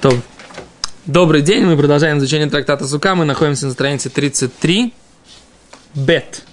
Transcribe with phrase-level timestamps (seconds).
[0.00, 0.12] То.
[1.06, 4.94] Добрый день, мы продолжаем изучение трактата Сука, мы находимся на странице 33,
[5.96, 6.44] бет.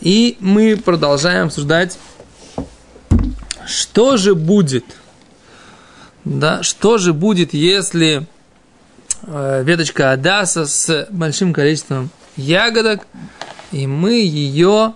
[0.00, 1.98] И мы продолжаем обсуждать,
[3.66, 4.86] что же будет,
[6.24, 8.26] да, что же будет, если
[9.24, 13.06] э, веточка Адаса с большим количеством ягодок,
[13.70, 14.94] и мы ее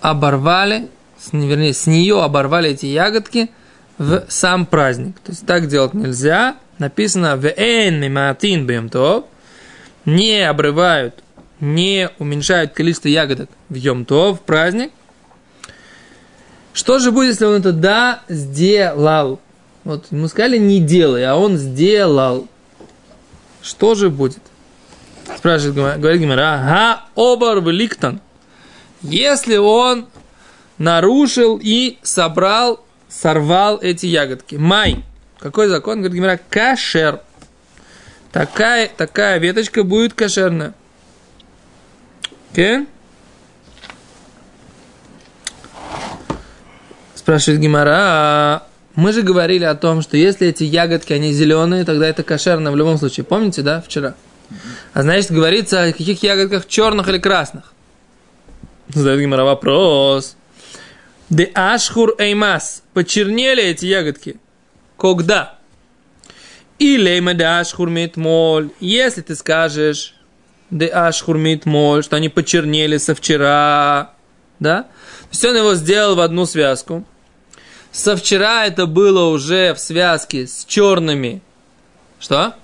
[0.00, 0.88] оборвали,
[1.32, 3.50] вернее, с нее оборвали эти ягодки
[3.98, 5.18] в сам праздник.
[5.20, 6.56] То есть так делать нельзя.
[6.78, 9.24] Написано «Вээн миматин бемтов»
[10.04, 11.22] не обрывают,
[11.60, 14.92] не уменьшают количество ягодок в Йомтов, в праздник.
[16.72, 19.40] Что же будет, если он это да сделал?
[19.84, 22.48] Вот мы сказали не делай, а он сделал.
[23.62, 24.42] Что же будет?
[25.36, 28.20] Спрашивает, говорит Гимара, га обар великтан.
[29.02, 30.06] Если он
[30.78, 34.56] нарушил и собрал сорвал эти ягодки.
[34.56, 35.04] Май.
[35.38, 35.98] Какой закон?
[35.98, 37.20] Говорит Гимера, кашер.
[38.32, 40.74] Такая, такая веточка будет кошерная.
[42.52, 42.86] Okay?
[47.14, 52.06] Спрашивает Гимара, «А мы же говорили о том, что если эти ягодки, они зеленые, тогда
[52.06, 53.24] это кошерно в любом случае.
[53.24, 54.14] Помните, да, вчера?
[54.94, 57.72] А значит, говорится о каких ягодках, черных или красных.
[58.88, 60.36] Задает Гимара вопрос.
[61.30, 62.82] Де ашхур эймас.
[62.94, 64.36] Почернели эти ягодки.
[64.96, 65.58] Когда?
[66.78, 68.70] И лейма де ашхур моль.
[68.80, 70.14] Если ты скажешь
[70.70, 74.12] де ашхур моль, что они почернели со вчера,
[74.58, 74.82] да?
[74.82, 77.04] То есть он его сделал в одну связку.
[77.90, 81.42] Со вчера это было уже в связке с черными.
[82.20, 82.54] Что?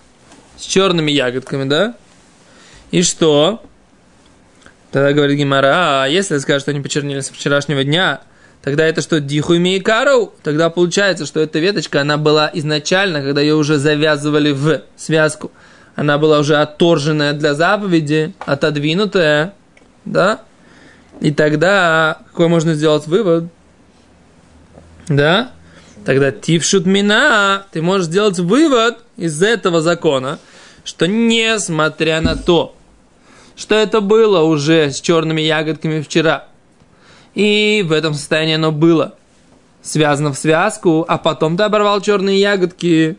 [0.58, 1.94] С черными ягодками, да?
[2.91, 3.62] И что?
[4.91, 8.20] Тогда говорит Гимара, а если скажешь, что они почернели со вчерашнего дня,
[8.62, 10.32] Тогда это что, диху мейкару?
[10.42, 15.50] Тогда получается, что эта веточка, она была изначально, когда ее уже завязывали в связку,
[15.96, 19.54] она была уже отторженная для заповеди, отодвинутая,
[20.04, 20.42] да?
[21.20, 23.48] И тогда какой можно сделать вывод?
[25.08, 25.50] Да?
[26.04, 30.38] Тогда тившут мина, ты можешь сделать вывод из этого закона,
[30.84, 32.76] что несмотря на то,
[33.56, 36.47] что это было уже с черными ягодками вчера–
[37.34, 39.15] и в этом состоянии оно было
[39.82, 43.16] связано в связку, а потом ты оборвал черные ягодки.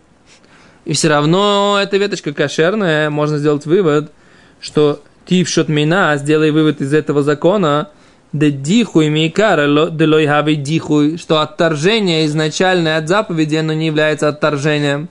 [0.86, 4.12] И все равно эта веточка кошерная, можно сделать вывод,
[4.60, 7.90] что ты в счет мина, сделай вывод из этого закона,
[8.34, 15.08] да дихуй мейкара, делой хави дихуй, что отторжение изначальное от заповеди, оно не является отторжением.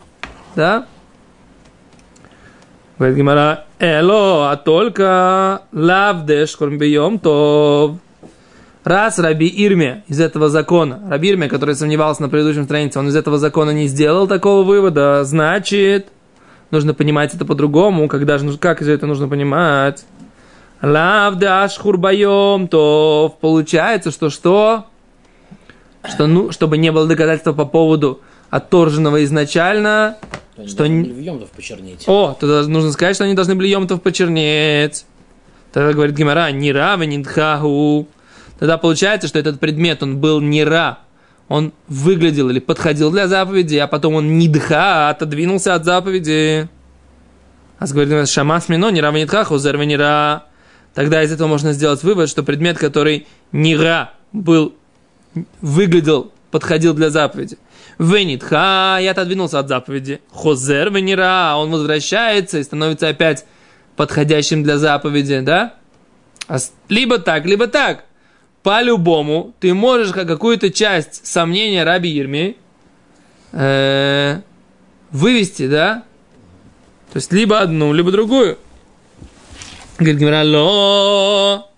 [0.56, 0.86] Да?
[2.98, 7.96] Говорит Гимара, эло, а только лавдеш корм тов.
[8.84, 13.16] Раз Раби Ирме из этого закона, Раби Ирме, который сомневался на предыдущем странице, он из
[13.16, 16.08] этого закона не сделал такого вывода, значит,
[16.72, 20.04] нужно понимать это по-другому, когда же, как же это нужно понимать?
[20.82, 24.86] Лавдаш хурбайом, то получается, что что?
[26.04, 28.20] Что, ну, чтобы не было доказательства по поводу
[28.50, 30.16] отторженного изначально,
[30.56, 30.82] они что...
[30.82, 32.04] Они были в Йомтов почернеть.
[32.08, 35.06] О, тогда нужно сказать, что они должны были Йомтов почернеть.
[35.72, 38.08] Тогда говорит Гимара, ни равен, ни дхаху.
[38.62, 41.00] Тогда получается, что этот предмет, он был не ра,
[41.48, 46.68] он выглядел или подходил для заповеди, а потом он нидха, отодвинулся от заповеди.
[47.80, 50.44] А говорит, шамас мино, не ра нидха, хузер не ра.
[50.94, 54.76] Тогда из этого можно сделать вывод, что предмет, который не ра, был,
[55.60, 57.58] выглядел, подходил для заповеди.
[57.98, 60.20] Венитха, я отодвинулся от заповеди.
[60.30, 63.44] Хозер венера, он возвращается и становится опять
[63.96, 65.74] подходящим для заповеди, да?
[66.46, 66.58] А
[66.88, 68.04] либо так, либо так
[68.62, 72.56] по-любому ты можешь какую-то часть сомнения Раби Ирми
[73.52, 74.40] э,
[75.10, 76.04] вывести, да?
[77.12, 78.58] То есть либо одну, либо другую.
[79.98, 81.70] Говорит Гимара, ло.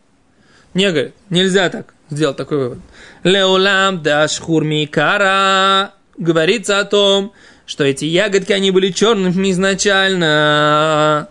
[0.74, 2.78] Не, говорит, нельзя так сделать такой вывод.
[3.22, 5.94] Леулам дашхур микара.
[6.16, 7.32] Говорится о том,
[7.66, 11.28] что эти ягодки, они были черными изначально.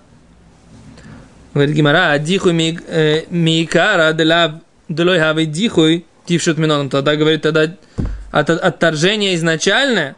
[1.54, 7.76] Говорит Гимара, диху э, микара для Делой хавей дихуй, тившут миноном, тогда говорит, тогда
[8.32, 10.16] от, отторжение изначальное,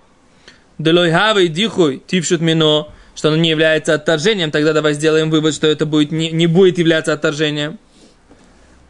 [0.77, 5.67] Делой хавей дихуй, тившут мино, что оно не является отторжением, тогда давай сделаем вывод, что
[5.67, 7.79] это будет, не, не будет являться отторжением.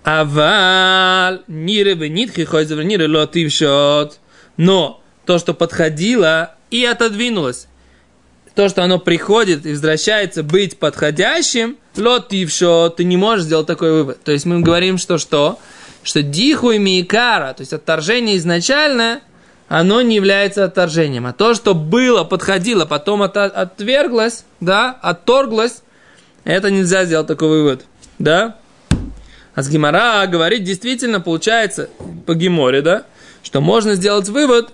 [0.04, 4.20] Авал, нире бы нитхи хойзевр, нире ло тившот.
[4.58, 7.68] Но то, что подходило и отодвинулось,
[8.56, 14.24] то, что оно приходит и возвращается быть подходящим, лотившо, ты не можешь сделать такой вывод.
[14.24, 15.60] То есть мы говорим, что что?
[16.04, 19.22] Что диху и миикара, то есть отторжение изначально,
[19.68, 21.26] оно не является отторжением.
[21.26, 25.82] А то, что было, подходило, потом от, отверглось, да, отторглось,
[26.44, 27.86] это нельзя сделать такой вывод,
[28.20, 28.58] да.
[29.54, 31.90] А с Гимара говорит, действительно, получается,
[32.26, 33.04] по Гиморе, да,
[33.42, 34.72] что можно сделать вывод,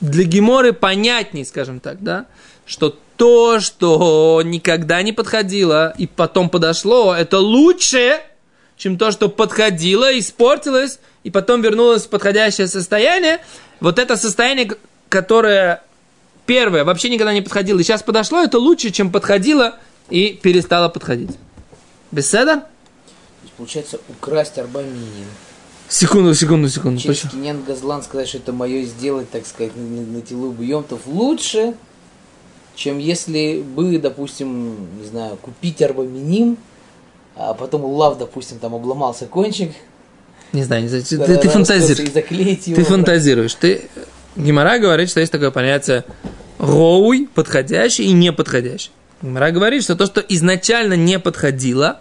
[0.00, 2.26] для Гиморы понятней, скажем так, да,
[2.64, 8.20] что то, что никогда не подходило и потом подошло, это лучше,
[8.76, 13.40] чем то, что подходило, испортилось и потом вернулось в подходящее состояние.
[13.80, 14.72] Вот это состояние,
[15.08, 15.82] которое
[16.44, 19.76] первое вообще никогда не подходило и сейчас подошло, это лучше, чем подходило
[20.10, 21.30] и перестало подходить.
[22.12, 22.66] Беседа?
[23.56, 25.26] Получается, украсть арбаминин.
[25.88, 27.00] Секунду, секунду, секунду.
[27.00, 31.74] Через Киньян Газлан сказать, что это мое сделать, так сказать, на, на телу Бьемтов лучше,
[32.74, 36.58] чем если бы, допустим, не знаю, купить арбаминим,
[37.36, 39.72] а потом лав, допустим, там обломался кончик.
[40.52, 42.10] Не знаю, не знаю, ты, ты, ты фантазируешь.
[42.64, 43.54] Ты фантазируешь.
[43.54, 43.82] Ты,
[44.36, 46.04] Гимара говорит, что есть такое понятие
[46.58, 48.90] роуй, подходящий и неподходящий.
[49.22, 52.00] Гимара говорит, что то, что изначально не подходило,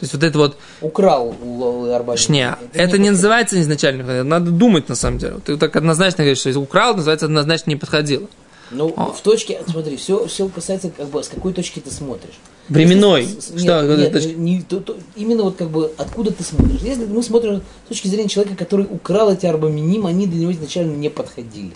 [0.00, 0.56] то есть вот это вот...
[0.80, 2.18] Украл у Арбаби.
[2.18, 2.58] Шня.
[2.72, 4.24] Это, это не, не называется изначально.
[4.24, 5.36] Надо думать на самом деле.
[5.44, 8.26] Ты так однозначно говоришь, что украл, называется однозначно не подходило.
[8.70, 9.12] Ну, О.
[9.12, 12.32] в точке, смотри, все, все касается, как бы, с какой точки ты смотришь.
[12.70, 13.24] Временной.
[13.24, 13.82] Если, что?
[13.82, 16.80] Нет, нет, не, то, то, именно вот как бы откуда ты смотришь.
[16.80, 20.96] Если мы смотрим с точки зрения человека, который украл эти арбаминим, они для него изначально
[20.96, 21.72] не подходили.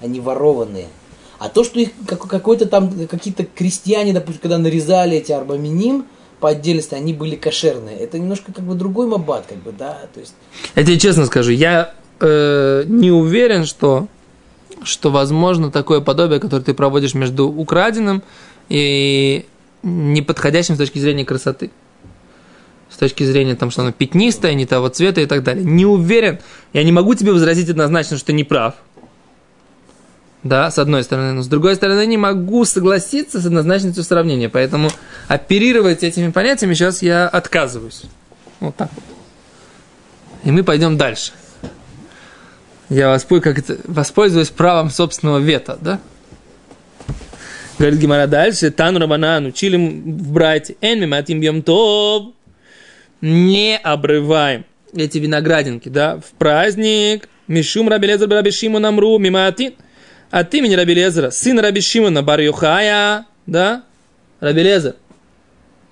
[0.00, 0.86] Они ворованные.
[1.40, 6.06] А то, что их какой-то там, какие-то крестьяне, допустим, когда нарезали эти арбаминим,
[6.40, 7.98] по отдельности, они были кошерные.
[7.98, 10.34] Это немножко как бы другой мабат, как бы, да, то есть...
[10.74, 14.08] Я тебе честно скажу, я э, не уверен, что
[14.82, 18.22] что возможно такое подобие, которое ты проводишь между украденным
[18.68, 19.46] и
[19.82, 21.70] неподходящим с точки зрения красоты.
[22.90, 25.64] С точки зрения, там, что оно пятнистое, не того цвета и так далее.
[25.64, 26.38] Не уверен.
[26.72, 28.74] Я не могу тебе возразить однозначно, что ты не прав.
[30.44, 31.32] Да, с одной стороны.
[31.32, 34.48] Но с другой стороны, не могу согласиться с однозначностью сравнения.
[34.48, 34.90] Поэтому
[35.26, 38.02] оперировать этими понятиями сейчас я отказываюсь.
[38.60, 39.04] Вот так вот.
[40.44, 41.32] И мы пойдем дальше
[42.88, 43.18] я
[43.86, 46.00] воспользуюсь, правом собственного вета, да?
[47.78, 52.34] Говорит Гимара дальше, Тану Рабанан учили в брате, Эн миматим бьем тов,
[53.20, 54.64] не обрываем
[54.94, 59.74] эти виноградинки, да, в праздник, Мишум Рабелезер Раби Шимон Амру, миматин,
[60.34, 63.84] от имени Рабелезера, сын Раби Шимона Бар Юхая, да,
[64.40, 64.96] Рабелезер,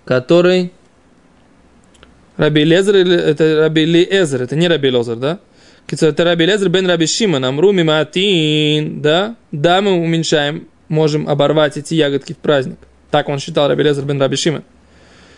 [0.04, 0.72] который
[2.36, 5.38] Раби Лезер, это Раби Лезер, это не Раби Лозер, да?
[5.88, 9.36] Это Раби Лезер бен Раби Шимон, Амру Миматин, да?
[9.52, 12.78] Да, мы уменьшаем, можем оборвать эти ягодки в праздник.
[13.12, 14.64] Так он считал Раби Лезер бен Раби Шимон.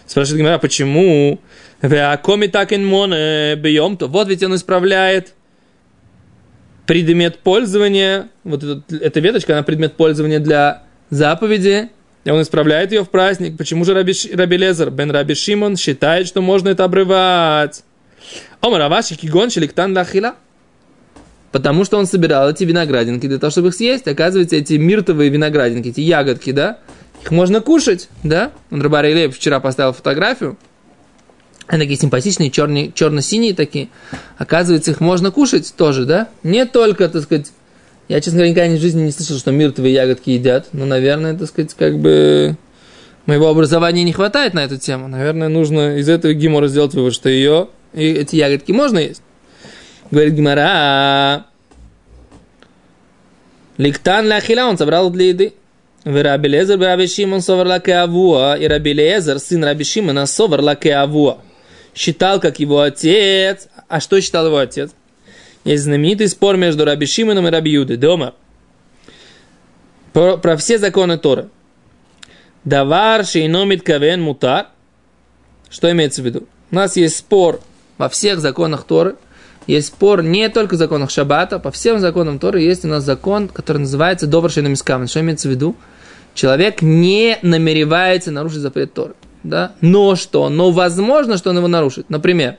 [0.07, 1.41] Спрашивает Гимара, почему?
[1.83, 4.07] Веакоми так моне бьем то.
[4.07, 5.35] Вот ведь он исправляет
[6.87, 8.29] предмет пользования.
[8.45, 11.91] Вот эта, эта веточка, она предмет пользования для заповеди.
[12.25, 13.57] И он исправляет ее в праздник.
[13.59, 17.85] Почему же Раби, Раби Лезер бен Раби Шимон считает, что можно это обрывать?
[18.61, 20.35] Омар Аваши Кигон Шеликтан Лахила.
[21.53, 24.09] Потому что он собирал эти виноградинки для того, чтобы их съесть.
[24.09, 26.79] Оказывается, эти миртовые виноградинки, эти ягодки, да,
[27.23, 28.51] их можно кушать, да.
[28.73, 30.59] Он Рабар Илеев вчера поставил фотографию.
[31.67, 33.89] Они такие симпатичные, черные, черно-синие такие.
[34.37, 36.29] Оказывается, их можно кушать тоже, да?
[36.43, 37.53] Не только, так сказать,
[38.09, 40.69] я, честно говоря, никогда в жизни не слышал, что миртовые ягодки едят.
[40.73, 42.57] Но, наверное, так сказать, как бы
[43.25, 45.09] моего образования не хватает на эту тему.
[45.09, 49.23] Наверное, нужно из этого гимора сделать вывод, что ее и эти ягодки можно есть.
[50.11, 51.47] Говорит Гимара.
[53.79, 55.55] Ликтан лахила, он собрал для еды.
[56.05, 60.61] В Раби Лезер, Раби Шимон совар лаке авуа, и Раби Лезер, сын Раби Шимона, совар
[60.61, 61.39] лаке авуа.
[61.95, 63.69] Считал, как его отец.
[63.89, 64.91] А что считал его отец?
[65.65, 67.97] Есть знаменитый спор между Раби Шимоном и Раби Юдой.
[67.97, 68.35] Дома.
[70.13, 71.49] Про, про все законы Торы.
[72.65, 74.69] Давар шейномит кавен мутар.
[75.71, 76.47] Что имеется в виду?
[76.71, 77.61] У нас есть спор
[77.99, 79.17] во всех законах Торы
[79.67, 83.49] есть спор не только в законах Шаббата, по всем законам Торы есть у нас закон,
[83.49, 85.09] который называется Добршейна Мискаман.
[85.09, 85.75] Что имеется в виду?
[86.35, 89.15] Человек не намеревается нарушить запрет Торы.
[89.45, 89.73] Да?
[89.81, 90.49] Но что?
[90.49, 92.11] Но возможно, что он его нарушит.
[92.11, 92.57] Например,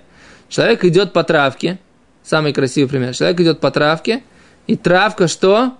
[0.48, 1.80] человек идет по травке,
[2.24, 4.24] самый красивый пример, человек идет по травке,
[4.68, 5.74] и травка что?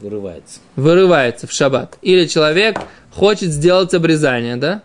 [0.00, 0.60] Вырывается.
[0.76, 1.98] Вырывается в шаббат.
[2.00, 2.78] Или человек
[3.10, 4.82] хочет сделать обрезание, да?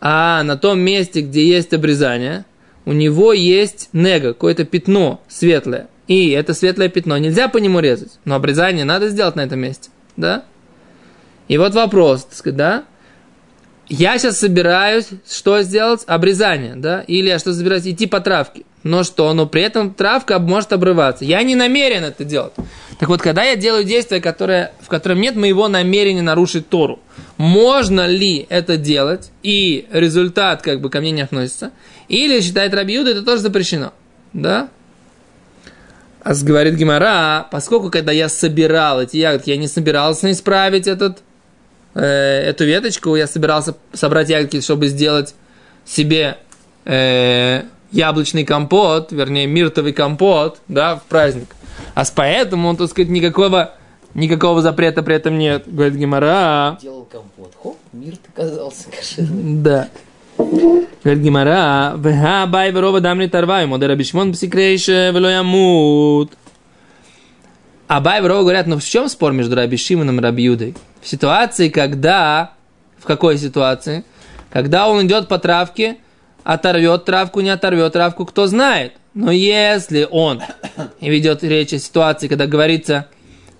[0.00, 2.44] А на том месте, где есть обрезание–
[2.84, 5.88] у него есть нега, какое-то пятно светлое.
[6.08, 9.90] И это светлое пятно нельзя по нему резать, но обрезание надо сделать на этом месте,
[10.16, 10.44] да?
[11.48, 12.84] И вот вопрос, так сказать, да?
[13.92, 16.00] Я сейчас собираюсь что сделать?
[16.06, 17.02] Обрезание, да?
[17.02, 18.62] Или я что собираюсь идти по травке.
[18.84, 19.34] но что?
[19.34, 21.26] Но при этом травка может обрываться.
[21.26, 22.54] Я не намерен это делать.
[22.98, 27.00] Так вот, когда я делаю действие, которое, в котором нет моего намерения нарушить Тору,
[27.36, 31.70] можно ли это делать, и результат как бы ко мне не относится,
[32.08, 33.92] или считает Рабиуда, это тоже запрещено.
[34.32, 34.70] Да?
[36.22, 41.18] А говорит Гимара, поскольку когда я собирал эти ягодки, я не собирался исправить этот,
[41.98, 45.34] эту веточку, я собирался собрать ягодки, чтобы сделать
[45.84, 46.38] себе
[46.84, 51.54] э, яблочный компот, вернее, миртовый компот, да, в праздник.
[51.94, 53.74] А с поэтому, так сказать, никакого,
[54.14, 55.64] никакого запрета при этом нет.
[55.66, 56.78] Говорит Гимара.
[56.80, 57.52] Делал компот.
[57.62, 59.62] Хоп, мир оказался кошерный.
[59.62, 59.88] Да.
[60.38, 66.32] Говорит Гимара, «והא אביי ורבא דאמרי תרוייהו, מודה רבי שמעון בפסיק רישיה ולא ימות».
[67.92, 70.74] Абай, Рова говорят, ну в чем спор между Раби Шимоном и Раби Юдой?
[71.02, 72.52] В ситуации, когда...
[72.98, 74.04] В какой ситуации?
[74.50, 75.96] Когда он идет по травке,
[76.44, 78.92] оторвет травку, не оторвет травку, кто знает.
[79.12, 80.40] Но если он
[81.00, 83.08] и ведет речь о ситуации, когда говорится,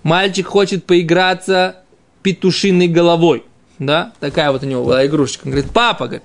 [0.04, 1.76] мальчик хочет поиграться
[2.22, 3.44] петушиной головой,
[3.80, 5.46] да, такая вот у него была игрушечка.
[5.46, 6.22] Он говорит, папа, говорит,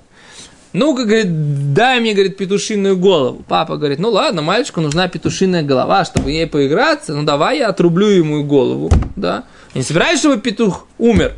[0.74, 3.44] ну-ка, говорит, дай мне, говорит, петушиную голову.
[3.48, 8.08] Папа говорит, ну ладно, мальчику нужна петушиная голова, чтобы ей поиграться, ну давай я отрублю
[8.08, 9.46] ему голову, да.
[9.74, 11.34] Не собираешься, чтобы петух умер,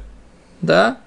[0.61, 0.97] да?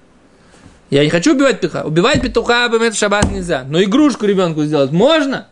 [0.89, 1.83] Я не хочу убивать петуха.
[1.83, 3.63] Убивать петуха в шаббат нельзя.
[3.67, 5.47] Но игрушку ребенку сделать можно?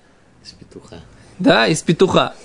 [0.45, 0.97] Из петуха.
[1.39, 2.35] Да, из петуха.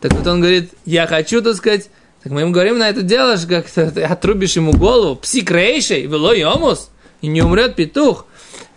[0.00, 1.90] Так вот он говорит, я хочу, так сказать,
[2.22, 6.90] так мы ему говорим на это дело, как ты отрубишь ему голову, псикрейшей, вело йомус,
[7.20, 8.26] и не умрет петух.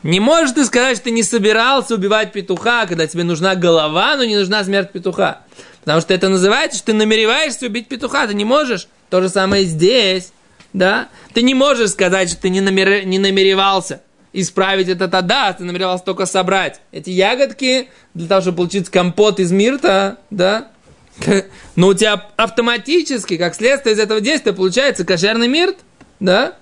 [0.03, 4.23] Не можешь ты сказать, что ты не собирался убивать петуха, когда тебе нужна голова, но
[4.23, 5.41] не нужна смерть петуха.
[5.81, 8.87] Потому что это называется, что ты намереваешься убить петуха, ты не можешь.
[9.09, 10.31] То же самое здесь,
[10.73, 11.09] да?
[11.33, 13.05] Ты не можешь сказать, что ты не, намер...
[13.05, 14.01] не намеревался
[14.33, 19.51] исправить это тогда, ты намеревался только собрать эти ягодки для того, чтобы получить компот из
[19.51, 20.69] мирта, да?
[21.75, 25.77] Но у тебя автоматически, как следствие из этого действия, получается кошерный мирт,
[26.19, 26.55] да?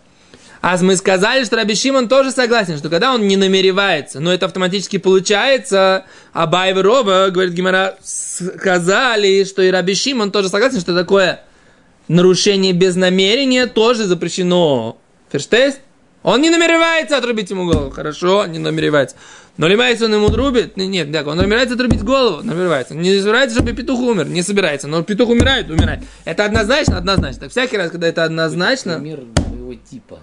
[0.61, 4.45] А мы сказали, что Раби Шимон тоже согласен, что когда он не намеревается, но это
[4.45, 10.81] автоматически получается, а Байв и Роба, говорит Гимара, сказали, что и Раби Шимон тоже согласен,
[10.81, 11.41] что такое
[12.09, 14.97] нарушение без намерения тоже запрещено.
[15.31, 15.79] Ферштест?
[16.23, 17.91] Он не намеревается отрубить ему голову.
[17.91, 19.15] Хорошо, не намеревается.
[19.55, 20.75] Но лимается он ему отрубит?
[20.75, 22.43] Нет, так, он намеревается отрубить голову.
[22.43, 22.93] Намеревается.
[22.93, 24.27] Не собирается, чтобы петух умер.
[24.27, 24.87] Не собирается.
[24.87, 26.01] Но петух умирает, умирает.
[26.25, 27.41] Это однозначно, однозначно.
[27.41, 28.95] Так всякий раз, когда это однозначно...
[28.95, 29.21] Пример
[29.69, 30.19] моего типа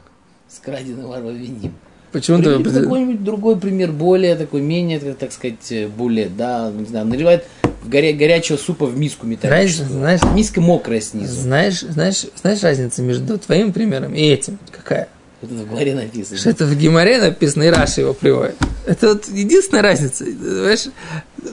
[0.66, 1.74] с краденым арвавиним.
[2.12, 2.62] Почему ты...
[2.62, 7.44] Какой-нибудь другой пример, более такой, менее, так сказать, более, да, не знаю, наливает
[7.84, 8.12] горя...
[8.12, 9.88] горячего супа в миску металлическую.
[9.88, 11.40] Знаешь, знаешь, Миска мокрая снизу.
[11.40, 14.58] Знаешь, знаешь, знаешь разницу между твоим примером и этим?
[14.72, 15.08] Какая?
[15.42, 16.38] Это в Гимаре написано.
[16.38, 18.56] Что это в Гимаре написано, и Раши его приводит.
[18.86, 20.24] Это вот единственная разница.
[20.24, 20.86] Знаешь,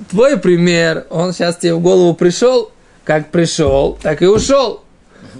[0.09, 2.71] твой пример, он сейчас тебе в голову пришел,
[3.03, 4.82] как пришел, так и ушел.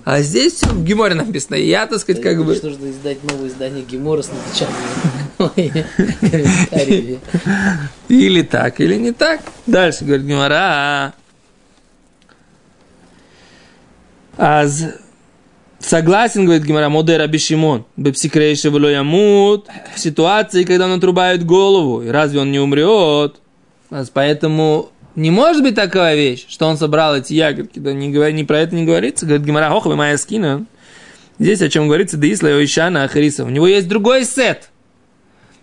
[0.06, 1.56] А здесь в Гиморе написано.
[1.56, 2.54] И я, так сказать, как бы...
[2.54, 5.84] Нужно издать новое издание Гимора с напечатанными.
[8.10, 9.42] Или так, или не так.
[9.66, 11.14] Дальше говорит Гимора.
[14.38, 14.84] Аз
[15.80, 22.08] согласен, говорит Гимара, Модер Раби Шимон, Бепсикрейше ямут, в ситуации, когда он отрубает голову, и
[22.08, 23.36] разве он не умрет?
[24.14, 28.44] Поэтому не может быть такая вещь, что он собрал эти ягодки, да не, говори, не
[28.44, 29.26] про это не говорится.
[29.26, 30.66] Говорит Гимара, ох, вы моя скина.
[31.40, 33.44] Здесь о чем говорится, да Исла Ишана Ахриса.
[33.44, 34.70] У него есть другой сет.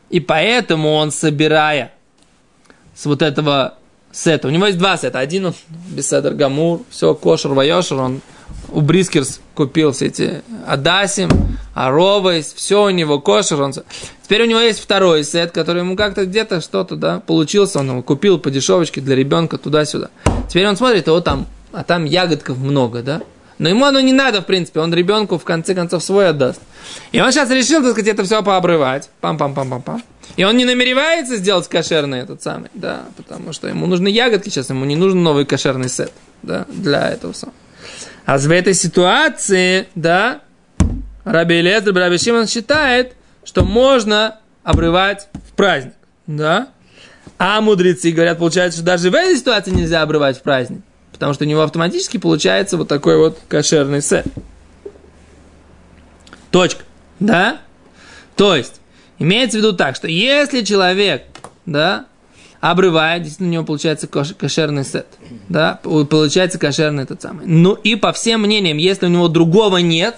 [0.09, 1.93] И поэтому он, собирая
[2.95, 3.79] с вот этого
[4.13, 5.19] сета, у него есть два сета.
[5.19, 5.55] Один он
[5.89, 8.21] בסדר גמור, все, כשר, וישר, он
[8.69, 11.31] у Брискерс купил все эти הדסים,
[11.75, 13.61] ערבות, все у него, כשר.
[13.61, 13.73] Он...
[14.23, 18.03] Теперь у него есть второй сет, который ему как-то где-то что-то, да, получился, он его
[18.03, 20.11] купил по дешевочке для ребенка туда-сюда.
[20.49, 23.23] Теперь он смотрит, его там, а там ягодков много, да,
[23.61, 26.63] но ему оно не надо, в принципе, он ребенку в конце концов свой отдаст.
[27.13, 29.11] И он сейчас решил, так сказать, это все пообрывать.
[29.21, 30.01] Пам-пам-пам-пам-пам.
[30.37, 34.71] И он не намеревается сделать кошерный этот самый, да, потому что ему нужны ягодки сейчас,
[34.71, 36.11] ему не нужен новый кошерный сет,
[36.43, 37.55] да, для этого самого.
[38.27, 40.43] А в этой ситуации, да,
[41.25, 45.95] Раби Элезер, Раби Шимон считает, что можно обрывать в праздник,
[46.27, 46.69] да.
[47.39, 51.45] А мудрецы говорят, получается, что даже в этой ситуации нельзя обрывать в праздник, потому что
[51.45, 54.27] у него автоматически получается вот такой вот кошерный сет.
[56.51, 56.83] Точка,
[57.19, 57.61] да?
[58.37, 58.81] То есть,
[59.19, 61.25] имеется в виду так, что если человек,
[61.65, 62.07] да,
[62.61, 65.07] обрывает, действительно у него получается кошерный сет.
[65.49, 67.47] Да, получается кошерный этот самый.
[67.47, 70.17] Ну и по всем мнениям, если у него другого нет,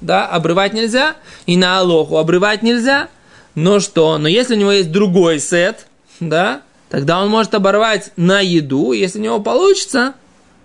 [0.00, 1.16] да, обрывать нельзя,
[1.46, 3.08] и на алоху обрывать нельзя,
[3.54, 4.18] но что?
[4.18, 5.86] Но если у него есть другой сет,
[6.20, 8.92] да, тогда он может оборвать на еду.
[8.92, 10.14] Если у него получится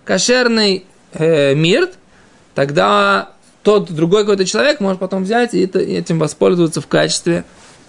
[0.04, 1.94] кошерный э, мирт,
[2.54, 3.30] тогда
[3.62, 7.44] тот другой какой-то человек может потом взять и этим воспользоваться в качестве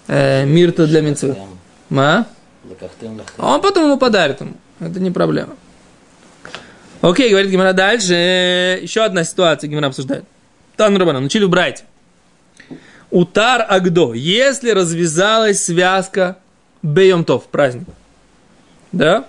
[0.06, 1.36] э, мирта для митцвы.
[1.90, 2.26] А?
[3.38, 4.54] Он потом ему подарит ему.
[4.80, 5.56] Это не проблема.
[7.00, 8.14] Окей, говорит Гимара дальше.
[8.82, 10.24] Еще одна ситуация Гимара обсуждает.
[10.76, 11.84] Тан Рабана, научили убрать.
[13.10, 14.14] Утар Агдо.
[14.14, 16.38] Если развязалась связка
[16.82, 17.86] Бейомтов, праздник.
[18.92, 19.26] Да?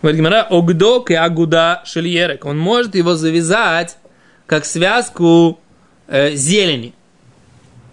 [0.00, 2.44] Говорит Гимара, Огдо к Агуда Шельерек.
[2.44, 3.98] Он может его завязать
[4.46, 5.58] как связку
[6.06, 6.94] э, зелени.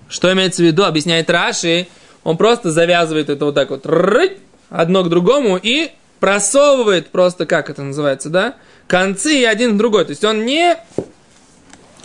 [0.07, 0.83] Что имеется в виду?
[0.85, 1.87] Объясняет Раши.
[2.23, 3.85] Он просто завязывает это вот так вот
[4.69, 8.55] одно к другому и просовывает просто, как это называется, да,
[8.87, 10.05] концы один в другой.
[10.05, 10.77] То есть он не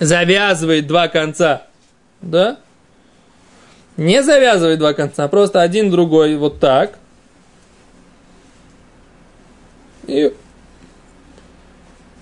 [0.01, 1.67] завязывает два конца,
[2.21, 2.59] да,
[3.97, 6.99] не завязывает два конца, а просто один другой вот так.
[10.07, 10.33] И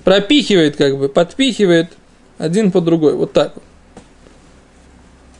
[0.04, 1.92] пропихивает, как бы, подпихивает
[2.38, 3.64] один по другой, вот так вот.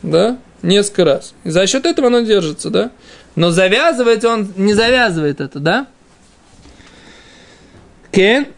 [0.02, 0.38] Да?
[0.66, 1.32] Несколько раз.
[1.44, 2.90] И за счет этого оно держится, да?
[3.36, 5.86] Но завязывать он не завязывает это, да?
[8.10, 8.48] Кен.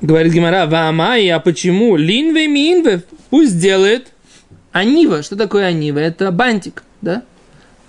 [0.00, 1.94] Говорит Гимара, вамай, а почему?
[1.94, 4.08] Линве минве, пусть делает
[4.72, 5.22] анива.
[5.22, 6.00] Что такое анива?
[6.00, 7.22] Это бантик, да?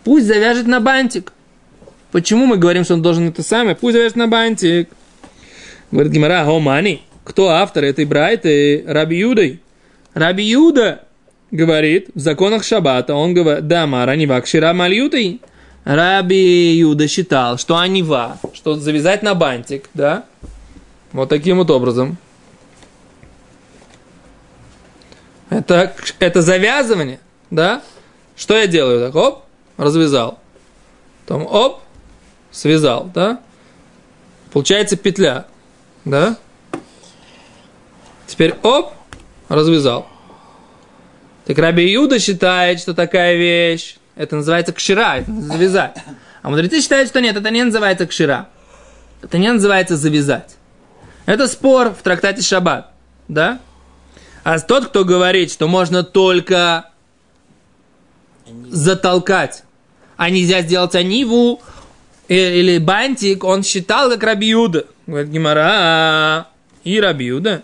[0.03, 1.33] Пусть завяжет на бантик.
[2.11, 3.75] Почему мы говорим, что он должен это самое?
[3.75, 4.89] Пусть завяжет на бантик.
[5.89, 7.01] Говорит Гимара, мани.
[7.23, 8.83] Кто автор этой брайты?
[8.85, 9.59] Раби Юдой.
[10.13, 11.04] Раби Юда
[11.55, 15.41] говорит в законах Шаббата, он говорит, да, мара нива кшира мальютой.
[15.83, 20.25] Раби Юда считал, что анива, что завязать на бантик, да,
[21.11, 22.17] вот таким вот образом.
[25.49, 27.19] Это, это завязывание,
[27.51, 27.83] да?
[28.35, 29.05] Что я делаю?
[29.05, 29.43] Так, оп,
[29.77, 30.39] развязал.
[31.21, 31.81] Потом, оп,
[32.51, 33.39] связал, да?
[34.51, 35.45] Получается петля,
[36.03, 36.37] да?
[38.27, 38.93] Теперь, оп,
[39.49, 40.07] развязал.
[41.45, 45.97] Так Раби Юда считает, что такая вещь, это называется кшира, это завязать.
[46.41, 48.49] А мудрецы считают, что нет, это не называется кшира.
[49.21, 50.57] Это не называется завязать.
[51.25, 52.91] Это спор в трактате Шаббат,
[53.27, 53.59] да?
[54.43, 56.91] А тот, кто говорит, что можно только
[58.69, 59.63] затолкать,
[60.17, 61.61] а нельзя сделать аниву
[62.27, 64.85] или бантик, он считал как Рабиуда.
[65.07, 66.47] Говорит Гимара,
[66.83, 67.63] и Рабиуда.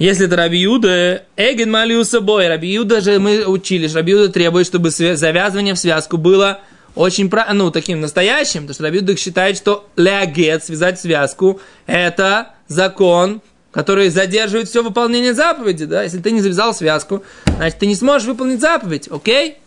[0.00, 2.48] Если это Рабиуда, Эген Малиу собой.
[2.48, 6.60] Рабиуда же мы учили, Рабиуда требует, чтобы завязывание в связку было
[6.94, 14.08] очень, ну, таким настоящим, потому что Рабиуда считает, что леагет, связать связку, это закон, который
[14.08, 18.62] задерживает все выполнение заповеди, да, если ты не завязал связку, значит, ты не сможешь выполнить
[18.62, 19.58] заповедь, окей?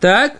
[0.00, 0.36] Так,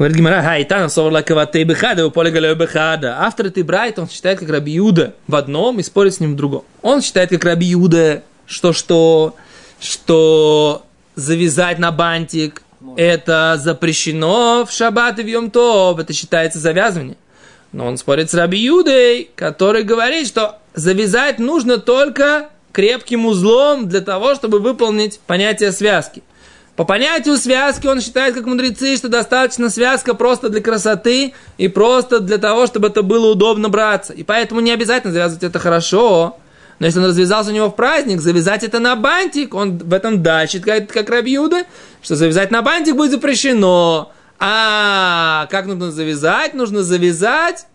[0.00, 3.18] Говорит Гимара, хай, там соварла каватей бехада, у поля бехада.
[3.18, 6.36] Автор этой брайт, он считает как Раби Юда в одном и спорит с ним в
[6.36, 6.64] другом.
[6.80, 9.36] Он считает как Раби Юда, что, что,
[9.78, 10.86] что
[11.16, 12.62] завязать на бантик
[12.96, 17.18] это запрещено в шаббат и в йом это считается завязывание.
[17.72, 24.00] Но он спорит с Раби Юдой, который говорит, что завязать нужно только крепким узлом для
[24.00, 26.22] того, чтобы выполнить понятие связки.
[26.80, 32.20] По понятию связки он считает, как мудрецы, что достаточно связка просто для красоты и просто
[32.20, 34.14] для того, чтобы это было удобно браться.
[34.14, 36.38] И поэтому не обязательно завязывать это хорошо.
[36.78, 40.22] Но если он развязался у него в праздник, завязать это на бантик, он в этом
[40.22, 41.64] дальше, как, как Рабьюда,
[42.00, 44.10] что завязать на бантик будет запрещено.
[44.38, 46.54] А как нужно завязать?
[46.54, 47.66] Нужно завязать,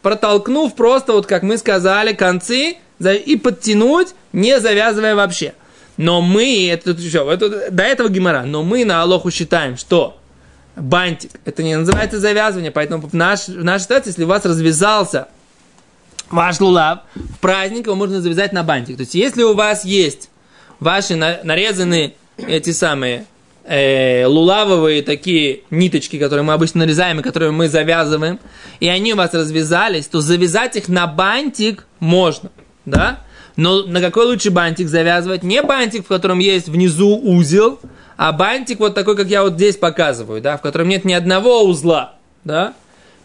[0.00, 5.54] протолкнув просто, вот как мы сказали, концы и подтянуть, не завязывая вообще.
[5.98, 10.16] Но мы, это, все, это, до этого гемора, но мы на Алоху считаем, что
[10.76, 15.26] бантик, это не называется завязывание, поэтому в, наш, в нашей ситуации, если у вас развязался
[16.30, 18.96] ваш лулав, в праздник его можно завязать на бантик.
[18.96, 20.30] То есть, если у вас есть
[20.78, 23.24] ваши нарезанные эти самые
[23.64, 28.38] э, лулавовые такие ниточки, которые мы обычно нарезаем и которые мы завязываем,
[28.78, 32.50] и они у вас развязались, то завязать их на бантик можно,
[32.84, 33.24] да?
[33.58, 35.42] Но на какой лучше бантик завязывать?
[35.42, 37.80] Не бантик, в котором есть внизу узел,
[38.16, 41.64] а бантик вот такой, как я вот здесь показываю, да, в котором нет ни одного
[41.64, 42.74] узла, да.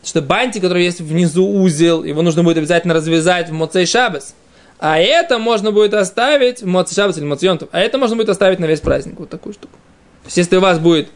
[0.04, 4.34] Что бантик, который есть внизу узел, его нужно будет обязательно развязать в Моцей Шабас.
[4.80, 8.58] А это можно будет оставить в Моцей Шабас или Моцей А это можно будет оставить
[8.58, 9.78] на весь праздник, вот такую штуку.
[10.24, 11.10] То есть, если у вас будет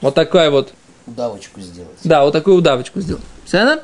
[0.00, 0.72] вот такая вот...
[1.06, 1.98] Удавочку сделать.
[2.04, 3.22] Да, вот такую удавочку сделать.
[3.44, 3.82] Все,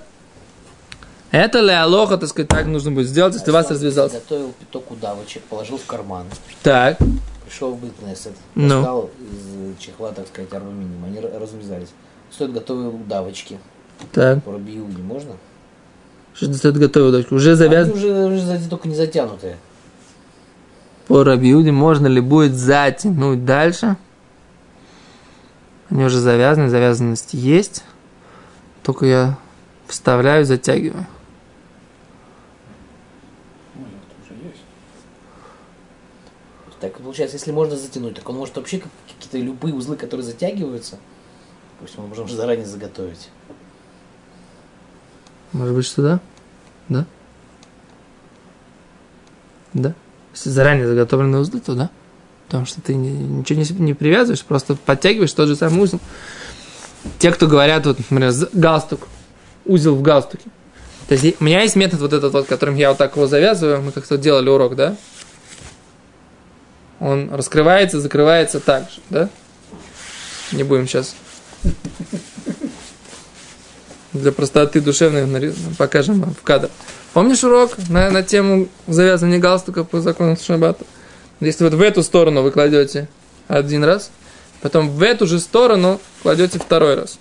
[1.33, 4.17] это ли алоха, так сказать, так нужно будет сделать, если а вас развязался.
[4.21, 6.27] Готовил пяток удавочек, положил в карман.
[6.63, 6.99] Так.
[7.45, 8.69] пришел в Битнесет, Ну.
[8.69, 11.89] достал из чехла, так сказать, арбаминим, они развязались.
[12.31, 13.59] Стоят готовые удавочки.
[14.13, 15.33] Так, По Рабиуде можно?
[16.35, 17.35] что стоит готовую дочку?
[17.35, 17.93] Уже завязан.
[17.93, 19.59] Они уже, уже только не затянутые.
[21.09, 23.97] По Рабиуде можно ли будет затянуть дальше?
[25.91, 27.85] Они уже завязаны, завязанность есть.
[28.83, 29.39] Только я
[29.87, 31.07] вставляю, затягиваю.
[33.75, 34.63] Ну, это уже есть.
[36.83, 40.99] Так получается, если можно затянуть, так он может вообще как- какие-то любые узлы, которые затягиваются,
[41.79, 43.29] пусть мы можем заранее заготовить.
[45.53, 46.21] Может быть, что да?
[46.89, 47.07] Да?
[49.75, 49.95] Да?
[50.35, 51.89] Если заранее заготовленные узлы, то да.
[52.47, 56.01] Потому что ты ни- ничего не, не привязываешь, просто подтягиваешь тот же самый узел.
[57.21, 59.07] Те, кто говорят, вот, например, галстук,
[59.67, 60.51] узел в галстуке.
[61.07, 63.83] То есть у меня есть метод вот этот вот, которым я вот так его завязываю,
[63.83, 64.97] мы как-то делали урок, да?
[67.03, 69.29] Он раскрывается, закрывается так же, да?
[70.53, 71.17] Не будем сейчас
[74.13, 76.71] для простоты душевной покажем вам в кадр.
[77.13, 80.85] Помнишь урок на, на тему завязывания галстука по закону Шаббата?
[81.41, 83.09] Если вот в эту сторону вы кладете
[83.49, 84.13] один раз,
[84.61, 87.19] потом в эту же сторону кладете второй раз.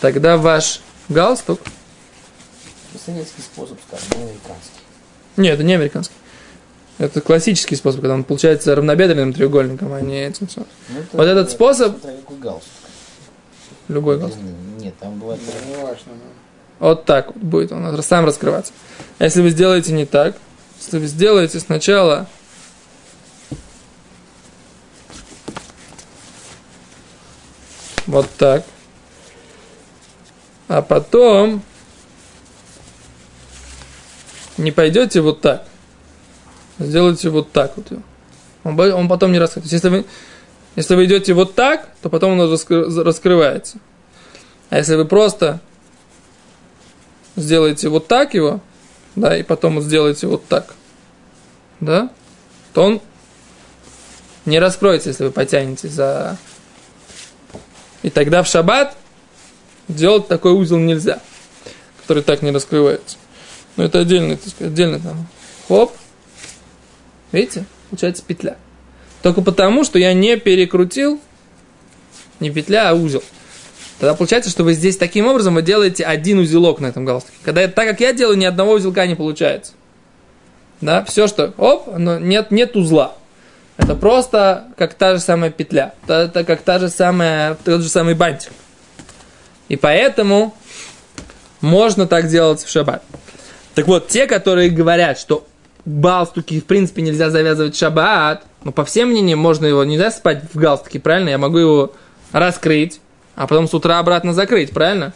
[0.00, 0.80] Тогда ваш
[1.10, 1.60] галстук...
[3.04, 4.79] Советский способ, скажем, американский.
[5.40, 6.14] Нет, это не американский.
[6.98, 10.68] Это классический способ, когда он получается равнобедренным треугольником, а не этим самым.
[10.90, 12.70] Ну, это- Вот этот способ- какой галстук.
[13.88, 14.42] Любой галстук.
[14.78, 15.40] Нет, там бывает...
[15.44, 16.86] Ну, не важно, но...
[16.86, 18.72] Вот так вот будет он сам раскрываться.
[19.18, 20.36] А если вы сделаете не так,
[20.78, 22.26] если вы сделаете сначала
[28.06, 28.64] вот так,
[30.68, 31.62] а потом
[34.60, 35.64] не пойдете вот так,
[36.78, 37.92] сделайте вот так вот.
[38.64, 39.74] Он, он потом не раскрывается.
[39.74, 40.04] Если вы,
[40.76, 43.78] если вы идете вот так, то потом он раскры- раскрывается.
[44.68, 45.60] А если вы просто
[47.36, 48.60] сделаете вот так его,
[49.16, 50.74] да, и потом сделаете вот так,
[51.80, 52.10] да,
[52.72, 53.00] то он
[54.44, 56.36] не раскроется, если вы потянете за...
[58.02, 58.96] И тогда в шаббат
[59.88, 61.20] делать такой узел нельзя,
[62.02, 63.16] который так не раскрывается.
[63.80, 65.26] Но это отдельный, так сказать, отдельно там.
[65.66, 65.92] Хоп.
[67.32, 67.64] Видите?
[67.88, 68.58] Получается петля.
[69.22, 71.18] Только потому, что я не перекрутил
[72.40, 73.22] не петля, а узел.
[73.98, 77.38] Тогда получается, что вы здесь таким образом вы делаете один узелок на этом галстуке.
[77.42, 79.72] Когда это так, как я делаю, ни одного узелка не получается.
[80.82, 83.14] Да, все, что, оп, но нет, нет узла.
[83.78, 85.94] Это просто как та же самая петля.
[86.06, 88.52] Это, как та же самая, тот же самый бантик.
[89.70, 90.54] И поэтому
[91.62, 93.02] можно так делать в шаббат.
[93.74, 95.46] Так вот, те, которые говорят, что
[95.84, 100.44] галстуки в принципе нельзя завязывать в шаббат, ну, по всем мнениям, можно его нельзя спать
[100.52, 101.30] в галстуке, правильно?
[101.30, 101.92] Я могу его
[102.32, 103.00] раскрыть,
[103.34, 105.14] а потом с утра обратно закрыть, правильно?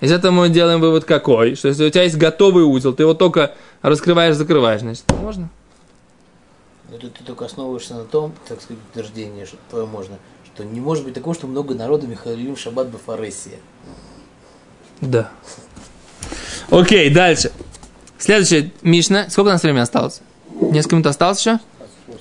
[0.00, 1.56] Из этого мы делаем вывод какой?
[1.56, 5.50] Что если у тебя есть готовый узел, ты его только раскрываешь, закрываешь, значит, можно.
[6.90, 10.16] Но тут ты только основываешься на том, так сказать, утверждение, что твое можно,
[10.54, 13.58] что не может быть такого, что много народу Михаилим Шаббат Бафаресия.
[15.00, 15.30] Да.
[16.70, 17.52] Окей, дальше.
[18.20, 19.30] Следующая Мишна.
[19.30, 20.20] Сколько у нас времени осталось?
[20.60, 21.58] Несколько минут осталось еще?
[21.58, 22.18] 28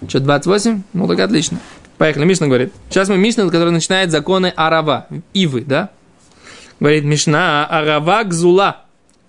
[0.00, 0.08] сейчас.
[0.08, 0.82] Что, 28?
[0.92, 1.58] Ну, так отлично.
[1.98, 2.72] Поехали, Мишна говорит.
[2.88, 5.90] Сейчас мы Мишна, который начинает законы Арава, Ивы, да?
[6.78, 8.82] Говорит Мишна, Арава гзула.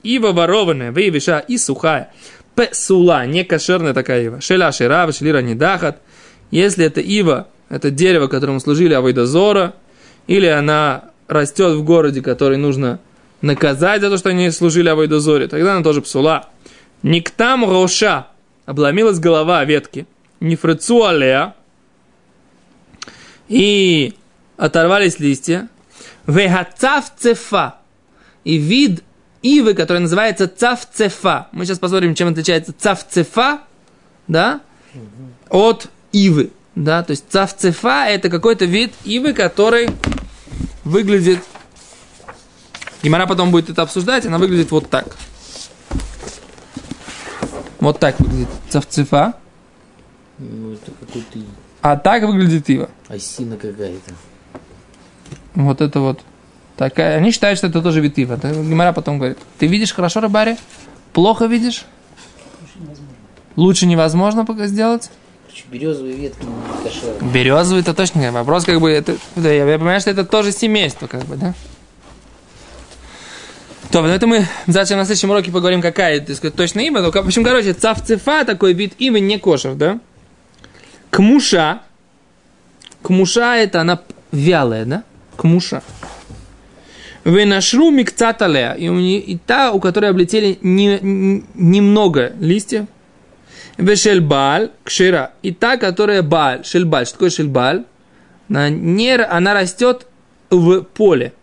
[0.04, 2.12] Ива ворованная, выявиша и сухая.
[2.56, 4.40] Песула, не кошерная такая ива.
[4.40, 6.00] Шеля ширава, шелира недахат.
[6.52, 9.74] Если это ива, это дерево, которому служили Авойдозора,
[10.28, 13.00] или она растет в городе, который нужно
[13.44, 16.50] наказать за то, что они служили Авойдозоре, тогда она тоже псула.
[17.04, 18.28] Никтам роша,
[18.66, 20.08] обломилась голова ветки.
[20.40, 21.54] Нефрецу алея,
[23.48, 24.14] и
[24.58, 25.68] оторвались листья.
[26.26, 27.76] Вегацав цефа.
[28.46, 29.04] И вид
[29.42, 31.50] ивы, который называется цавцефа.
[31.52, 33.62] Мы сейчас посмотрим, чем отличается цавцефа,
[34.28, 34.62] да,
[35.50, 36.52] от ивы.
[36.76, 39.90] Да, то есть цавцефа это какой-то вид ивы, который
[40.84, 41.40] выглядит...
[43.04, 45.16] Гимара потом будет это обсуждать, она выглядит вот так.
[47.82, 49.34] Вот так выглядит цавцефа.
[50.40, 51.40] Ну, это какой-то
[51.82, 52.90] А так выглядит ива.
[53.10, 54.14] осина какая-то.
[55.54, 56.22] Вот это вот
[56.78, 57.18] такая.
[57.18, 58.38] Они считают, что это тоже вид ива.
[58.42, 60.58] Гимара потом говорит, ты видишь хорошо, рыбари?
[61.12, 61.86] Плохо видишь?
[63.58, 65.12] Лучше невозможно пока сделать?
[65.70, 67.32] Березовые ветки не кошерные.
[67.32, 69.18] Березовый это точно вопрос, как бы это.
[69.36, 71.54] Да, я, я понимаю, что это тоже семейство, как бы, да?
[73.94, 77.02] То, на это мы завтра на следующем уроке поговорим, какая, так сказать, точно имя.
[77.02, 80.00] Но, в общем, короче, цавцефа, такой вид имя не кошер, да?
[81.12, 81.84] Кмуша.
[83.04, 84.02] Кмуша это она
[84.32, 85.04] вялая, да?
[85.38, 85.84] Кмуша.
[87.24, 88.74] Венашру микцаталея.
[88.74, 92.86] И, у нее, и та, у которой облетели не, не- немного листьев.
[93.78, 95.34] Вешельбаль, кшира.
[95.44, 97.06] И та, которая баль, шельбаль.
[97.06, 97.84] Что такое шельбаль?
[98.50, 100.08] Она, не, она растет
[100.50, 101.34] в поле.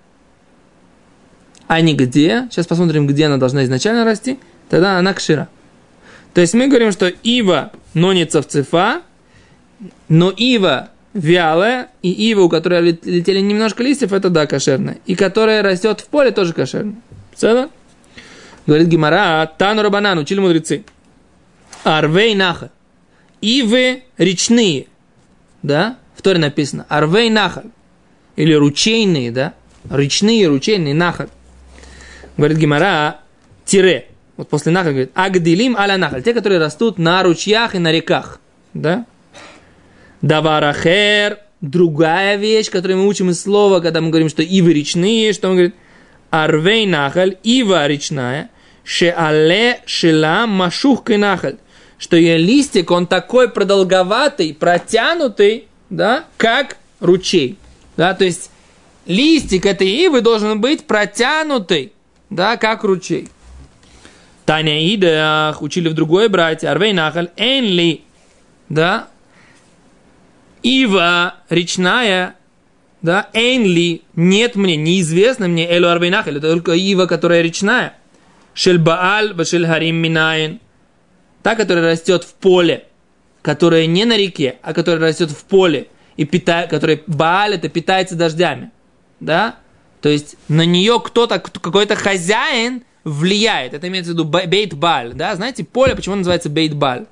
[1.70, 2.48] А не где.
[2.50, 4.40] Сейчас посмотрим, где она должна изначально расти.
[4.68, 5.48] Тогда она кшира.
[6.34, 9.02] То есть мы говорим, что ива, но не цавцефа,
[10.08, 14.98] но ива вялая, и ива, у которой лет- летели немножко листьев, это да, кошерная.
[15.06, 16.96] И которая растет в поле, тоже кошерная.
[17.36, 17.70] Все
[18.66, 20.84] Говорит Гимара, Тану Рабанан, учили мудрецы.
[21.84, 22.72] Арвей наха.
[23.42, 24.88] Ивы речные.
[25.62, 25.98] Да?
[26.16, 26.84] В Торе написано.
[26.88, 27.70] Арвей нахаль.
[28.34, 29.54] Или ручейные, да?
[29.88, 31.28] Речные, ручейные, нахаль.
[32.40, 33.20] Говорит Гимара,
[33.66, 34.06] тире.
[34.38, 36.22] Вот после нахаль говорит, агдилим аля нахаль.
[36.22, 38.40] Те, которые растут на ручьях и на реках.
[38.72, 39.04] Да?
[40.22, 41.40] Даварахер.
[41.60, 45.56] Другая вещь, которую мы учим из слова, когда мы говорим, что ивы речные, что он
[45.56, 45.74] говорит,
[46.30, 48.48] арвей нахаль, ива речная,
[48.84, 51.58] шеале шела машухкой нахаль.
[51.98, 57.58] Что ее листик, он такой продолговатый, протянутый, да, как ручей.
[57.98, 58.50] Да, то есть
[59.04, 61.92] листик этой ивы должен быть протянутый,
[62.30, 63.28] да, как ручей.
[64.46, 68.02] Таня Идах учили в другой братья, Арвей Нахаль, Энли,
[68.68, 69.08] да,
[70.62, 72.34] Ива речная,
[73.02, 77.94] да, Энли, нет мне, неизвестно мне, Элу Арвей Нахаль, это только Ива, которая речная.
[78.54, 80.60] Шельбааль, Вашель Харим Минаин,
[81.42, 82.86] та, которая растет в поле,
[83.42, 88.16] которая не на реке, а которая растет в поле, и питает, которая Бааль, это питается
[88.16, 88.72] дождями,
[89.20, 89.56] да,
[90.00, 94.74] то есть на нее кто-то, кто- какой-то хозяин влияет, это имеется в виду ба- бейт
[94.74, 97.06] баль, да, знаете, поле, почему называется бейт баль?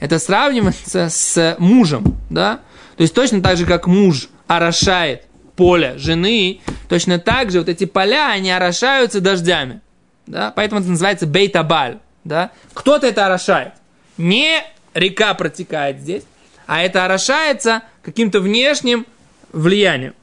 [0.00, 2.60] Это сравнивается с мужем, да,
[2.96, 5.24] то есть точно так же, как муж орошает
[5.56, 9.80] поле жены, точно так же вот эти поля, они орошаются дождями,
[10.26, 13.72] да, поэтому это называется бейтабаль, да, кто-то это орошает,
[14.16, 14.62] не
[14.94, 16.22] река протекает здесь,
[16.66, 19.06] а это орошается каким-то внешним
[19.52, 20.14] влиянием.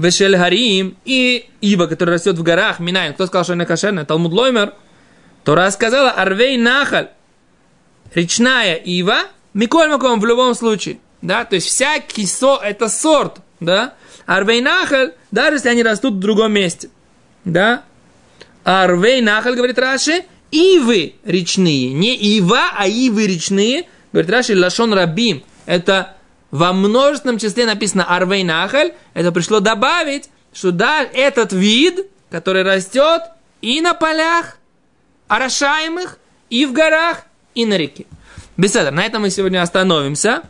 [0.00, 3.14] Вешель Харим и ива, которая растет в горах, Минайн.
[3.14, 4.04] Кто сказал, что она кошерная?
[4.04, 4.74] Талмуд Лоймер.
[5.44, 7.08] Тора сказала, Арвей Нахаль,
[8.14, 9.22] речная ива,
[9.54, 10.98] Миколь Маком в любом случае.
[11.22, 13.94] Да, то есть всякий со, это сорт, да.
[14.26, 16.90] Арвей Нахаль, даже если они растут в другом месте.
[17.44, 17.84] Да.
[18.64, 21.92] Арвей Нахаль, говорит Раши, ивы речные.
[21.92, 23.86] Не ива, а ивы речные.
[24.12, 25.42] Говорит Раши, Лашон Рабим.
[25.66, 26.16] Это
[26.50, 28.94] во множественном числе написано Арвей Нахаль.
[29.14, 33.22] Это пришло добавить, что да, этот вид, который растет
[33.60, 34.58] и на полях,
[35.28, 37.22] орошаемых, и в горах,
[37.54, 38.06] и на реке.
[38.56, 40.42] Беседа, на этом мы сегодня остановимся.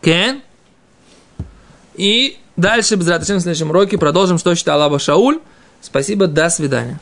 [0.00, 0.42] Кен.
[1.94, 5.40] И дальше, без в следующем уроке продолжим, что считал Аба Шауль.
[5.80, 6.98] Спасибо, до свидания.